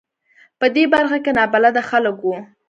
[0.59, 2.27] په دې برخه کې نابلده خلک و.